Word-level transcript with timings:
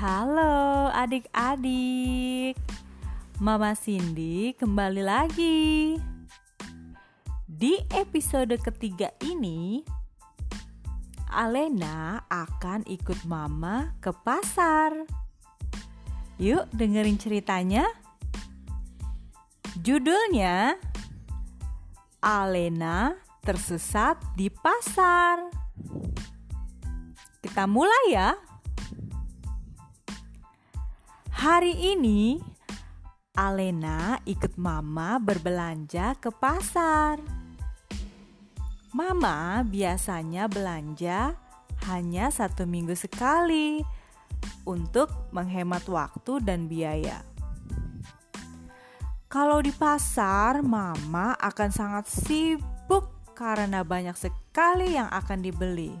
Halo 0.00 0.88
adik-adik. 0.96 2.56
Mama 3.36 3.76
Cindy 3.76 4.56
kembali 4.56 5.04
lagi. 5.04 6.00
Di 7.44 7.76
episode 7.92 8.56
ketiga 8.64 9.12
ini 9.20 9.84
Alena 11.28 12.16
akan 12.32 12.88
ikut 12.88 13.28
mama 13.28 13.92
ke 14.00 14.08
pasar. 14.24 15.04
Yuk 16.40 16.64
dengerin 16.72 17.20
ceritanya. 17.20 17.84
Judulnya 19.84 20.80
Alena 22.24 23.20
tersesat 23.44 24.16
di 24.32 24.48
pasar. 24.48 25.44
Kita 27.44 27.68
mulai 27.68 28.16
ya 28.16 28.48
Hari 31.40 31.72
ini 31.96 32.36
Alena 33.32 34.20
ikut 34.28 34.60
mama 34.60 35.16
berbelanja 35.16 36.12
ke 36.20 36.28
pasar. 36.28 37.16
Mama 38.92 39.64
biasanya 39.64 40.52
belanja 40.52 41.32
hanya 41.88 42.28
satu 42.28 42.68
minggu 42.68 42.92
sekali 42.92 43.80
untuk 44.68 45.32
menghemat 45.32 45.88
waktu 45.88 46.44
dan 46.44 46.68
biaya. 46.68 47.24
Kalau 49.32 49.64
di 49.64 49.72
pasar, 49.72 50.60
mama 50.60 51.40
akan 51.40 51.70
sangat 51.72 52.04
sibuk 52.04 53.32
karena 53.32 53.80
banyak 53.80 54.12
sekali 54.12 54.92
yang 54.92 55.08
akan 55.08 55.40
dibeli. 55.40 55.96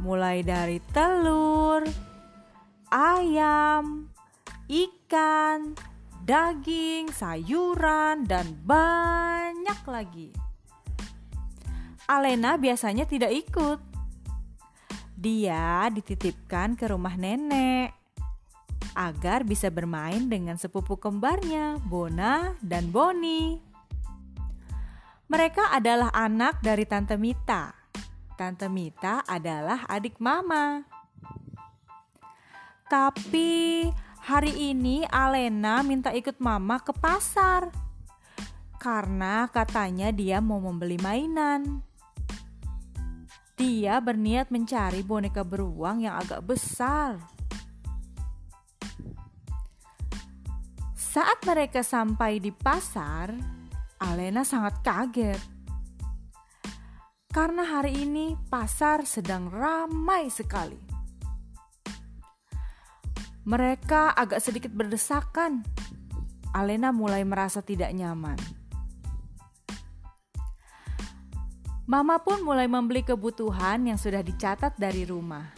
Mulai 0.00 0.40
dari 0.40 0.80
telur, 0.96 1.84
ayam, 2.88 4.07
ikan, 4.68 5.72
daging, 6.22 7.08
sayuran, 7.08 8.28
dan 8.28 8.52
banyak 8.62 9.80
lagi. 9.88 10.30
Alena 12.08 12.56
biasanya 12.60 13.04
tidak 13.04 13.32
ikut. 13.32 13.80
Dia 15.18 15.90
dititipkan 15.90 16.78
ke 16.78 16.88
rumah 16.88 17.18
nenek 17.18 17.90
agar 18.94 19.42
bisa 19.42 19.68
bermain 19.68 20.30
dengan 20.30 20.56
sepupu 20.56 20.96
kembarnya, 20.96 21.76
Bona 21.84 22.54
dan 22.62 22.90
Boni. 22.90 23.60
Mereka 25.28 25.76
adalah 25.76 26.08
anak 26.16 26.64
dari 26.64 26.88
Tante 26.88 27.20
Mita. 27.20 27.70
Tante 28.34 28.66
Mita 28.66 29.22
adalah 29.28 29.84
adik 29.84 30.16
mama. 30.18 30.80
Tapi 32.88 33.84
Hari 34.28 34.76
ini 34.76 35.08
Alena 35.08 35.80
minta 35.80 36.12
ikut 36.12 36.36
mama 36.36 36.76
ke 36.84 36.92
pasar 36.92 37.72
karena 38.76 39.48
katanya 39.48 40.12
dia 40.12 40.36
mau 40.44 40.60
membeli 40.60 41.00
mainan. 41.00 41.80
Dia 43.56 43.96
berniat 44.04 44.52
mencari 44.52 45.00
boneka 45.00 45.48
beruang 45.48 46.04
yang 46.04 46.20
agak 46.20 46.44
besar. 46.44 47.16
Saat 50.92 51.48
mereka 51.48 51.80
sampai 51.80 52.36
di 52.36 52.52
pasar, 52.52 53.32
Alena 53.96 54.44
sangat 54.44 54.84
kaget. 54.84 55.40
Karena 57.32 57.64
hari 57.64 58.04
ini 58.04 58.36
pasar 58.52 59.08
sedang 59.08 59.48
ramai 59.48 60.28
sekali. 60.28 60.87
Mereka 63.48 64.12
agak 64.12 64.44
sedikit 64.44 64.68
berdesakan. 64.76 65.64
Alena 66.52 66.92
mulai 66.92 67.24
merasa 67.24 67.64
tidak 67.64 67.88
nyaman. 67.96 68.36
Mama 71.88 72.20
pun 72.20 72.44
mulai 72.44 72.68
membeli 72.68 73.00
kebutuhan 73.00 73.88
yang 73.88 73.96
sudah 73.96 74.20
dicatat 74.20 74.76
dari 74.76 75.08
rumah. 75.08 75.48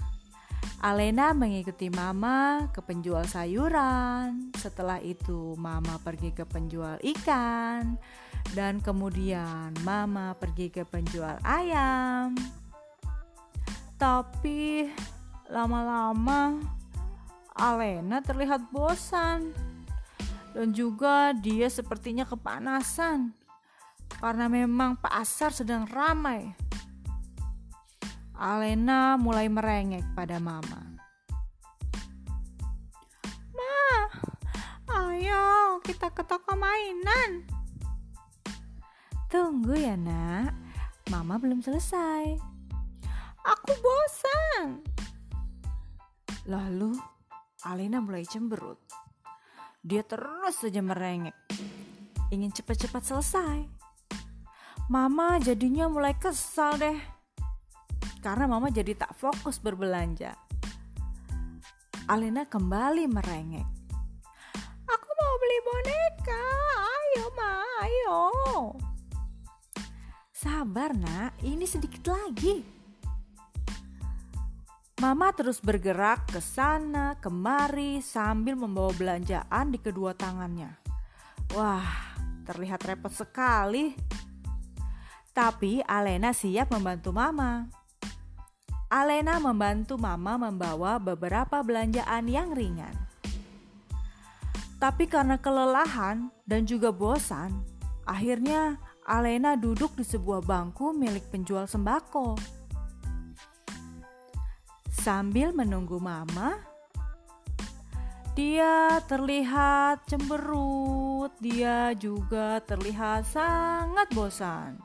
Alena 0.79 1.35
mengikuti 1.35 1.91
Mama 1.91 2.71
ke 2.71 2.79
penjual 2.79 3.27
sayuran. 3.27 4.55
Setelah 4.55 5.03
itu, 5.03 5.59
Mama 5.59 5.99
pergi 5.99 6.31
ke 6.31 6.47
penjual 6.47 6.95
ikan, 7.03 7.99
dan 8.55 8.79
kemudian 8.79 9.75
Mama 9.83 10.39
pergi 10.39 10.71
ke 10.71 10.87
penjual 10.87 11.43
ayam. 11.43 12.39
Tapi 13.99 14.87
lama-lama 15.51 16.79
Alena 17.61 18.25
terlihat 18.25 18.73
bosan 18.73 19.53
dan 20.57 20.73
juga 20.73 21.37
dia 21.37 21.69
sepertinya 21.69 22.25
kepanasan 22.25 23.37
karena 24.17 24.49
memang 24.49 24.97
pasar 24.97 25.53
sedang 25.53 25.85
ramai. 25.85 26.57
Alena 28.33 29.21
mulai 29.21 29.53
merengek 29.53 30.01
pada 30.17 30.41
mama. 30.41 30.97
Ma, 33.53 33.85
ayo 35.13 35.77
kita 35.85 36.09
ke 36.17 36.25
toko 36.25 36.57
mainan. 36.57 37.45
Tunggu 39.29 39.77
ya 39.77 40.01
nak, 40.01 40.57
mama 41.13 41.37
belum 41.37 41.61
selesai. 41.61 42.41
Aku 43.45 43.73
bosan. 43.85 44.81
Lalu 46.49 47.20
Alena 47.61 48.01
mulai 48.01 48.25
cemberut. 48.25 48.81
Dia 49.85 50.01
terus 50.01 50.65
saja 50.65 50.81
merengek. 50.81 51.37
Ingin 52.33 52.57
cepat-cepat 52.57 53.05
selesai. 53.05 53.69
Mama 54.89 55.37
jadinya 55.45 55.85
mulai 55.93 56.17
kesal 56.17 56.81
deh. 56.81 56.97
Karena 58.25 58.49
mama 58.49 58.73
jadi 58.73 58.97
tak 58.97 59.13
fokus 59.13 59.61
berbelanja. 59.61 60.33
Alena 62.09 62.49
kembali 62.49 63.05
merengek. 63.13 63.69
Aku 64.89 65.09
mau 65.21 65.35
beli 65.37 65.59
boneka. 65.61 66.45
Ayo, 66.81 67.25
Ma, 67.37 67.53
ayo. 67.85 68.19
Sabar, 70.33 70.97
Nak. 70.97 71.37
Ini 71.45 71.69
sedikit 71.69 72.09
lagi. 72.09 72.80
Mama 75.01 75.33
terus 75.33 75.65
bergerak 75.65 76.29
ke 76.29 76.45
sana 76.45 77.17
kemari 77.25 78.05
sambil 78.05 78.53
membawa 78.53 78.93
belanjaan 78.93 79.73
di 79.73 79.81
kedua 79.81 80.13
tangannya. 80.13 80.77
Wah, 81.57 81.89
terlihat 82.45 82.85
repot 82.85 83.09
sekali. 83.09 83.97
Tapi 85.33 85.81
Alena 85.89 86.37
siap 86.37 86.77
membantu 86.77 87.17
Mama. 87.17 87.65
Alena 88.93 89.41
membantu 89.41 89.97
Mama 89.97 90.37
membawa 90.37 91.01
beberapa 91.01 91.65
belanjaan 91.65 92.29
yang 92.29 92.53
ringan. 92.53 92.93
Tapi 94.77 95.09
karena 95.09 95.41
kelelahan 95.41 96.29
dan 96.45 96.69
juga 96.69 96.93
bosan, 96.93 97.57
akhirnya 98.05 98.77
Alena 99.09 99.57
duduk 99.57 99.97
di 99.97 100.05
sebuah 100.05 100.45
bangku 100.45 100.93
milik 100.93 101.25
penjual 101.33 101.65
sembako. 101.65 102.60
Sambil 105.01 105.57
menunggu 105.57 105.97
Mama, 105.97 106.61
dia 108.37 109.01
terlihat 109.09 110.05
cemberut, 110.05 111.33
dia 111.41 111.97
juga 111.97 112.61
terlihat 112.61 113.25
sangat 113.25 114.13
bosan. 114.13 114.77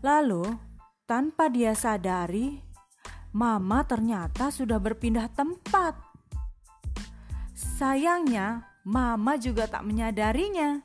Lalu, 0.00 0.56
tanpa 1.04 1.52
dia 1.52 1.76
sadari, 1.76 2.64
Mama 3.36 3.84
ternyata 3.84 4.48
sudah 4.48 4.80
berpindah 4.80 5.28
tempat. 5.36 5.92
Sayangnya, 7.52 8.72
Mama 8.88 9.36
juga 9.36 9.68
tak 9.68 9.84
menyadarinya. 9.84 10.80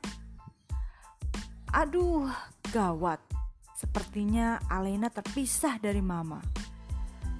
Aduh, 1.72 2.28
gawat. 2.68 3.24
Sepertinya 3.72 4.60
Alena 4.68 5.08
terpisah 5.08 5.80
dari 5.80 6.04
Mama. 6.04 6.67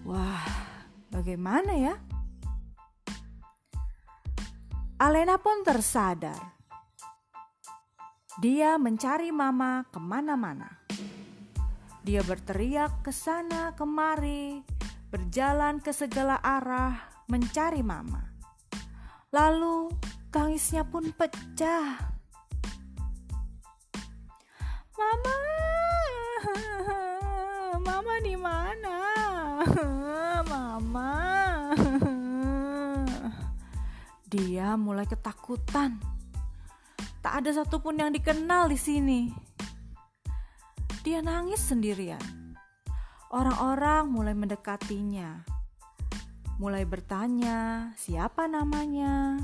Wah, 0.08 0.40
bagaimana 1.12 1.76
ya? 1.76 1.92
Alena 4.96 5.36
pun 5.36 5.60
tersadar. 5.60 6.56
Dia 8.40 8.80
mencari 8.80 9.28
mama 9.28 9.84
ke 9.92 10.00
mana-mana. 10.00 10.80
Dia 12.00 12.24
berteriak 12.24 13.04
ke 13.04 13.12
sana 13.12 13.76
kemari, 13.76 14.64
berjalan 15.12 15.76
ke 15.84 15.92
segala 15.92 16.40
arah 16.40 16.96
mencari 17.28 17.84
mama. 17.84 18.32
Lalu 19.28 19.92
tangisnya 20.32 20.88
pun 20.88 21.12
pecah. 21.12 22.16
Mama, 24.96 25.36
mama 27.92 28.14
di 28.24 28.32
mana? 28.40 29.07
Mama. 30.50 31.14
dia 34.32 34.78
mulai 34.78 35.02
ketakutan. 35.08 35.98
Tak 37.18 37.42
ada 37.42 37.50
satupun 37.50 37.98
yang 37.98 38.14
dikenal 38.14 38.70
di 38.70 38.78
sini. 38.78 39.20
Dia 41.02 41.18
nangis 41.24 41.58
sendirian. 41.58 42.22
Orang-orang 43.28 44.08
mulai 44.08 44.32
mendekatinya, 44.32 45.44
mulai 46.56 46.88
bertanya 46.88 47.90
siapa 47.98 48.48
namanya, 48.48 49.36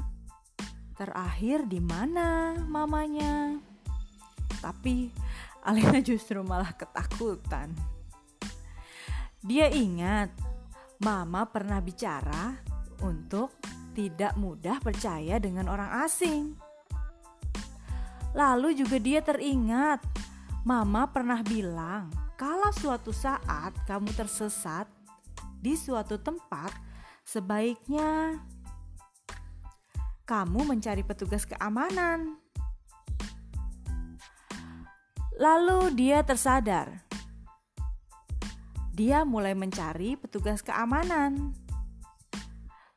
terakhir 0.97 1.69
di 1.69 1.83
mana 1.83 2.57
mamanya. 2.65 3.61
Tapi 4.63 5.13
Alena 5.65 6.01
justru 6.01 6.41
malah 6.41 6.73
ketakutan. 6.73 7.94
Dia 9.45 9.69
ingat 9.69 10.33
mama 11.05 11.45
pernah 11.45 11.77
bicara 11.85 12.57
untuk 13.05 13.53
tidak 13.93 14.33
mudah 14.41 14.81
percaya 14.81 15.37
dengan 15.37 15.69
orang 15.69 16.01
asing. 16.01 16.57
Lalu 18.33 18.73
juga 18.73 18.97
dia 18.97 19.21
teringat, 19.21 20.01
mama 20.65 21.05
pernah 21.13 21.45
bilang 21.45 22.09
kalau 22.41 22.73
suatu 22.73 23.13
saat 23.13 23.77
kamu 23.85 24.17
tersesat 24.17 24.89
di 25.61 25.77
suatu 25.77 26.17
tempat, 26.17 26.73
sebaiknya 27.29 28.41
kamu 30.25 30.73
mencari 30.73 31.05
petugas 31.05 31.45
keamanan. 31.45 32.41
Lalu 35.37 35.93
dia 35.93 36.25
tersadar 36.25 37.04
dia 38.95 39.27
mulai 39.27 39.59
mencari 39.59 40.15
petugas 40.15 40.63
keamanan. 40.63 41.51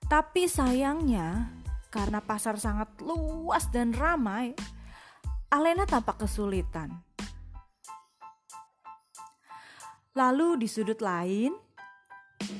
Tapi 0.06 0.46
sayangnya, 0.46 1.50
karena 1.90 2.22
pasar 2.22 2.62
sangat 2.62 3.02
luas 3.02 3.68
dan 3.74 3.92
ramai, 3.92 4.54
Alena 5.50 5.90
tampak 5.90 6.22
kesulitan. 6.22 7.02
Lalu 10.14 10.64
di 10.64 10.68
sudut 10.70 11.02
lain, 11.02 11.52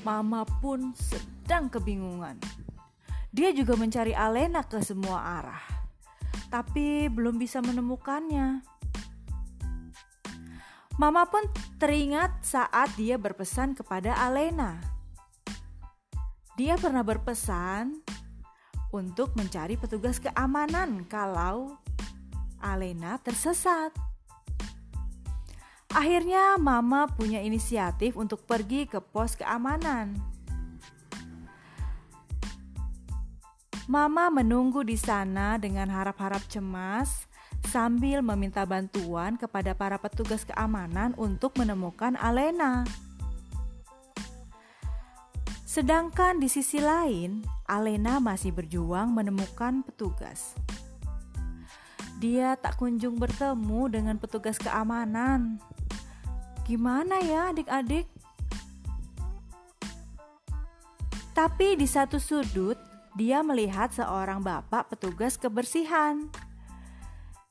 Mama 0.02 0.42
pun 0.58 0.92
sedang 0.92 1.70
kebingungan. 1.70 2.36
Dia 3.30 3.54
juga 3.54 3.78
mencari 3.78 4.12
Alena 4.18 4.66
ke 4.66 4.82
semua 4.82 5.40
arah, 5.40 5.64
tapi 6.50 7.06
belum 7.06 7.38
bisa 7.38 7.62
menemukannya. 7.62 8.67
Mama 10.98 11.30
pun 11.30 11.46
teringat 11.78 12.42
saat 12.42 12.90
dia 12.98 13.14
berpesan 13.14 13.78
kepada 13.78 14.18
Alena. 14.18 14.82
Dia 16.58 16.74
pernah 16.74 17.06
berpesan 17.06 18.02
untuk 18.90 19.30
mencari 19.38 19.78
petugas 19.78 20.18
keamanan 20.18 21.06
kalau 21.06 21.78
Alena 22.58 23.14
tersesat. 23.22 23.94
Akhirnya 25.94 26.58
Mama 26.58 27.06
punya 27.06 27.46
inisiatif 27.46 28.18
untuk 28.18 28.42
pergi 28.42 28.90
ke 28.90 28.98
pos 28.98 29.38
keamanan. 29.38 30.18
Mama 33.86 34.34
menunggu 34.34 34.82
di 34.82 34.98
sana 34.98 35.62
dengan 35.62 35.94
harap-harap 35.94 36.42
cemas 36.50 37.27
sambil 37.68 38.24
meminta 38.24 38.64
bantuan 38.64 39.36
kepada 39.36 39.76
para 39.76 40.00
petugas 40.00 40.48
keamanan 40.48 41.12
untuk 41.20 41.52
menemukan 41.60 42.16
Alena. 42.16 42.88
Sedangkan 45.68 46.40
di 46.40 46.48
sisi 46.48 46.80
lain, 46.80 47.44
Alena 47.68 48.16
masih 48.24 48.56
berjuang 48.56 49.12
menemukan 49.12 49.84
petugas. 49.84 50.56
Dia 52.18 52.56
tak 52.56 52.80
kunjung 52.80 53.20
bertemu 53.20 53.92
dengan 53.92 54.16
petugas 54.16 54.56
keamanan. 54.56 55.60
Gimana 56.64 57.20
ya, 57.20 57.52
adik-adik? 57.52 58.08
Tapi 61.36 61.78
di 61.78 61.86
satu 61.86 62.18
sudut, 62.18 62.74
dia 63.14 63.44
melihat 63.46 63.94
seorang 63.94 64.42
bapak 64.42 64.90
petugas 64.90 65.38
kebersihan. 65.38 66.26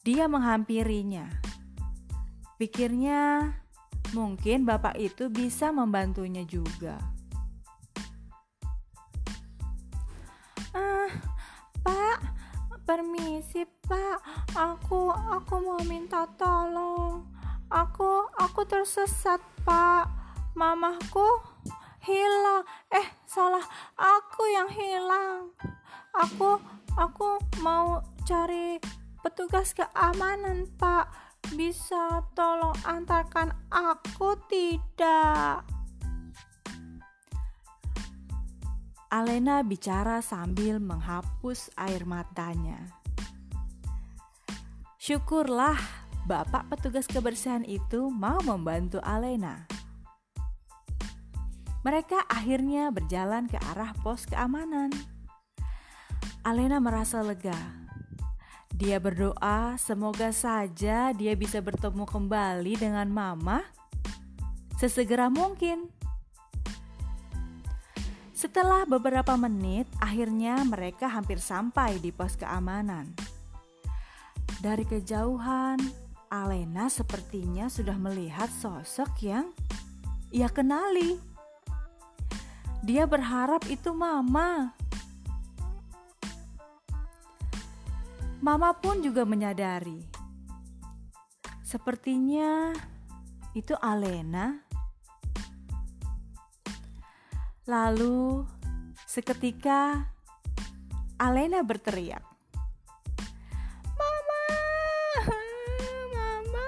Dia 0.07 0.23
menghampirinya. 0.31 1.27
Pikirnya, 2.55 3.51
mungkin 4.15 4.63
bapak 4.63 4.95
itu 4.95 5.27
bisa 5.27 5.67
membantunya 5.75 6.47
juga. 6.47 6.95
Ah, 10.71 11.11
Pak, 11.83 12.19
permisi, 12.87 13.67
Pak. 13.83 14.23
Aku 14.55 15.11
aku 15.11 15.53
mau 15.59 15.83
minta 15.83 16.23
tolong. 16.39 17.27
Aku 17.67 18.31
aku 18.39 18.63
tersesat, 18.63 19.43
Pak. 19.67 20.07
Mamaku 20.55 21.43
hilang. 21.99 22.63
Eh, 22.95 23.11
salah. 23.27 23.67
Aku 23.99 24.47
yang 24.55 24.71
hilang. 24.71 25.51
Aku 26.15 26.63
aku 26.95 27.43
mau 27.59 27.99
cari 28.23 28.79
Petugas 29.27 29.75
keamanan, 29.75 30.71
Pak. 30.79 31.11
Bisa 31.51 32.23
tolong 32.31 32.71
antarkan 32.87 33.51
aku 33.67 34.39
tidak? 34.47 35.67
Alena 39.11 39.67
bicara 39.67 40.23
sambil 40.23 40.79
menghapus 40.79 41.75
air 41.75 42.07
matanya. 42.07 42.79
Syukurlah 44.95 45.75
bapak 46.23 46.71
petugas 46.71 47.03
kebersihan 47.03 47.67
itu 47.67 48.07
mau 48.07 48.39
membantu 48.47 49.03
Alena. 49.03 49.67
Mereka 51.83 52.31
akhirnya 52.31 52.95
berjalan 52.95 53.51
ke 53.51 53.59
arah 53.75 53.91
pos 53.99 54.23
keamanan. 54.23 54.95
Alena 56.47 56.79
merasa 56.79 57.19
lega 57.19 57.86
dia 58.77 59.01
berdoa 59.01 59.73
semoga 59.81 60.29
saja 60.29 61.09
dia 61.09 61.33
bisa 61.33 61.57
bertemu 61.57 62.05
kembali 62.05 62.77
dengan 62.77 63.09
mama 63.09 63.65
sesegera 64.77 65.33
mungkin. 65.33 65.89
Setelah 68.37 68.85
beberapa 68.85 69.33
menit, 69.33 69.89
akhirnya 69.97 70.61
mereka 70.61 71.09
hampir 71.09 71.41
sampai 71.41 71.97
di 71.97 72.13
pos 72.13 72.37
keamanan. 72.37 73.09
Dari 74.61 74.85
kejauhan, 74.85 75.81
Alena 76.29 76.85
sepertinya 76.85 77.65
sudah 77.65 77.97
melihat 77.97 78.45
sosok 78.53 79.09
yang 79.25 79.49
ia 80.29 80.53
kenali. 80.53 81.17
Dia 82.85 83.09
berharap 83.09 83.65
itu 83.73 83.89
Mama. 83.89 84.77
Mama 88.37 88.69
pun 88.77 89.01
juga 89.01 89.25
menyadari. 89.25 90.05
Sepertinya 91.65 92.69
itu 93.57 93.73
Alena. 93.81 94.61
Lalu 97.65 98.45
seketika 99.09 100.05
Alena 101.17 101.65
berteriak. 101.65 102.21
Mama, 103.97 104.43
mama, 106.13 106.67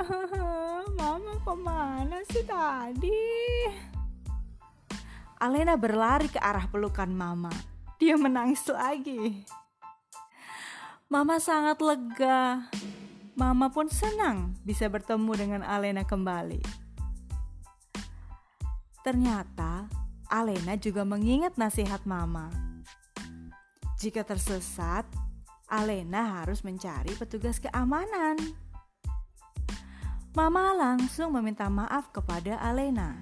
mama 0.98 1.32
ke 1.44 1.54
mana 1.60 2.18
sih 2.32 2.44
tadi? 2.48 3.20
Alena 5.36 5.76
berlari 5.76 6.32
ke 6.32 6.40
arah 6.40 6.64
pelukan 6.72 7.12
mama. 7.12 7.52
Dia 8.00 8.16
menangis 8.16 8.64
lagi. 8.72 9.44
Mama 11.06 11.38
sangat 11.38 11.78
lega. 11.78 12.66
Mama 13.38 13.70
pun 13.70 13.86
senang 13.86 14.58
bisa 14.66 14.90
bertemu 14.90 15.32
dengan 15.38 15.62
Alena 15.62 16.02
kembali. 16.02 16.58
Ternyata 19.06 19.86
Alena 20.26 20.74
juga 20.74 21.06
mengingat 21.06 21.54
nasihat 21.54 22.02
Mama. 22.10 22.50
Jika 24.02 24.26
tersesat, 24.26 25.06
Alena 25.70 26.42
harus 26.42 26.66
mencari 26.66 27.14
petugas 27.14 27.62
keamanan. 27.62 28.34
Mama 30.34 30.74
langsung 30.74 31.30
meminta 31.38 31.70
maaf 31.70 32.10
kepada 32.10 32.58
Alena. 32.58 33.14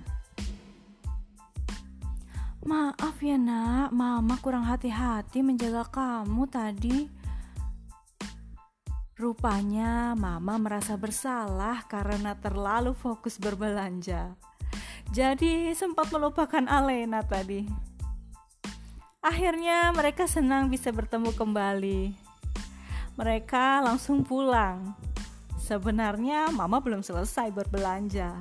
Maaf 2.64 3.20
ya 3.20 3.36
nak, 3.36 3.92
mama 3.92 4.40
kurang 4.40 4.64
hati-hati 4.64 5.44
menjaga 5.44 5.84
kamu 5.92 6.48
tadi. 6.48 7.13
Rupanya 9.14 10.18
mama 10.18 10.58
merasa 10.58 10.98
bersalah 10.98 11.86
karena 11.86 12.34
terlalu 12.34 12.98
fokus 12.98 13.38
berbelanja. 13.38 14.34
Jadi 15.14 15.70
sempat 15.70 16.10
melupakan 16.10 16.66
Alena 16.66 17.22
tadi. 17.22 17.62
Akhirnya 19.22 19.94
mereka 19.94 20.26
senang 20.26 20.66
bisa 20.66 20.90
bertemu 20.90 21.30
kembali. 21.30 22.10
Mereka 23.14 23.86
langsung 23.86 24.26
pulang. 24.26 24.98
Sebenarnya 25.62 26.50
mama 26.50 26.82
belum 26.82 27.06
selesai 27.06 27.54
berbelanja. 27.54 28.34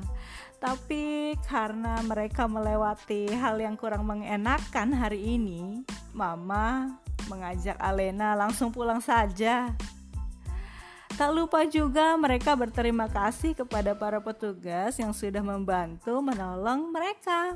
Tapi 0.57 1.37
karena 1.45 2.01
mereka 2.01 2.49
melewati 2.49 3.29
hal 3.29 3.61
yang 3.61 3.77
kurang 3.77 4.09
mengenakan 4.09 4.89
hari 4.89 5.37
ini, 5.37 5.85
mama 6.17 6.97
mengajak 7.29 7.77
Alena 7.77 8.33
langsung 8.33 8.73
pulang 8.73 8.97
saja. 8.97 9.69
Tak 11.13 11.29
lupa 11.29 11.61
juga 11.69 12.17
mereka 12.17 12.57
berterima 12.57 13.05
kasih 13.05 13.53
kepada 13.53 13.93
para 13.93 14.17
petugas 14.17 14.97
yang 14.97 15.13
sudah 15.13 15.45
membantu 15.45 16.25
menolong 16.25 16.89
mereka. 16.89 17.53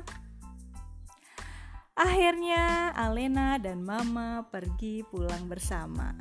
Akhirnya 1.98 2.94
Alena 2.94 3.58
dan 3.58 3.82
Mama 3.82 4.46
pergi 4.46 5.02
pulang 5.10 5.50
bersama. 5.50 6.14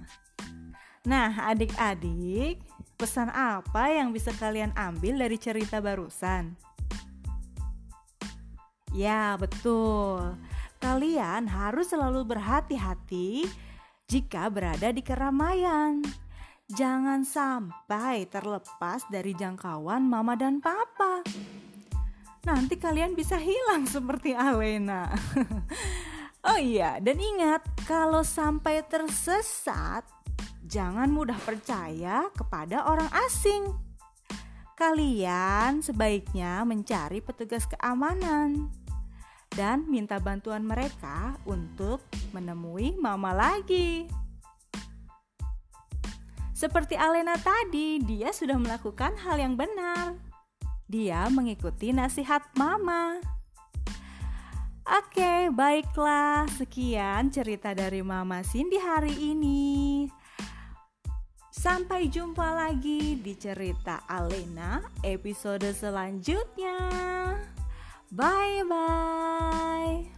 Nah, 1.06 1.30
adik-adik, 1.54 2.58
pesan 2.98 3.30
apa 3.30 3.94
yang 3.94 4.10
bisa 4.10 4.34
kalian 4.34 4.74
ambil 4.74 5.22
dari 5.22 5.38
cerita 5.38 5.78
barusan? 5.78 6.58
Ya, 8.98 9.38
betul. 9.38 10.34
Kalian 10.82 11.46
harus 11.46 11.94
selalu 11.94 12.26
berhati-hati 12.26 13.46
jika 14.10 14.50
berada 14.50 14.90
di 14.90 15.06
keramaian. 15.06 16.02
Jangan 16.68 17.24
sampai 17.24 18.28
terlepas 18.28 19.08
dari 19.08 19.32
jangkauan 19.32 20.04
mama 20.04 20.36
dan 20.36 20.60
papa 20.60 21.24
nanti 22.48 22.80
kalian 22.80 23.12
bisa 23.12 23.36
hilang 23.36 23.84
seperti 23.96 24.32
Alena. 24.32 25.12
oh 26.48 26.56
iya, 26.56 27.04
dan 27.04 27.20
ingat 27.20 27.68
kalau 27.84 28.24
sampai 28.24 28.80
tersesat, 28.88 30.08
jangan 30.64 31.12
mudah 31.12 31.36
percaya 31.44 32.32
kepada 32.32 32.88
orang 32.88 33.12
asing. 33.28 33.68
Kalian 34.80 35.84
sebaiknya 35.84 36.64
mencari 36.64 37.20
petugas 37.20 37.66
keamanan 37.66 38.70
dan 39.52 39.90
minta 39.90 40.22
bantuan 40.22 40.62
mereka 40.62 41.36
untuk 41.50 42.00
menemui 42.32 42.96
mama 42.96 43.34
lagi. 43.34 44.06
Seperti 46.58 46.98
Alena 46.98 47.38
tadi, 47.38 48.02
dia 48.02 48.34
sudah 48.34 48.58
melakukan 48.58 49.14
hal 49.22 49.38
yang 49.38 49.54
benar 49.54 50.18
dia 50.88 51.28
mengikuti 51.28 51.92
nasihat 51.92 52.42
mama. 52.56 53.20
Oke, 54.88 55.52
baiklah. 55.52 56.48
Sekian 56.56 57.28
cerita 57.28 57.76
dari 57.76 58.00
Mama 58.00 58.40
Cindy 58.40 58.80
hari 58.80 59.12
ini. 59.12 60.08
Sampai 61.52 62.08
jumpa 62.08 62.56
lagi 62.56 63.20
di 63.20 63.36
cerita 63.36 64.08
Alena 64.08 64.80
episode 65.04 65.68
selanjutnya. 65.76 66.80
Bye 68.08 68.64
bye. 68.64 70.17